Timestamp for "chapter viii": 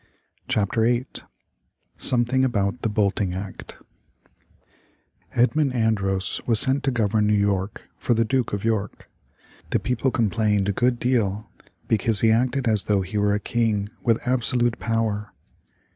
0.47-1.05